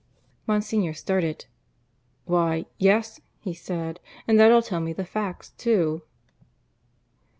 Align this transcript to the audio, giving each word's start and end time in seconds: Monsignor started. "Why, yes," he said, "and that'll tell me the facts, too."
Monsignor 0.47 0.93
started. 0.95 1.45
"Why, 2.25 2.65
yes," 2.79 3.21
he 3.39 3.53
said, 3.53 3.99
"and 4.27 4.39
that'll 4.39 4.63
tell 4.63 4.79
me 4.79 4.93
the 4.93 5.05
facts, 5.05 5.51
too." 5.59 6.01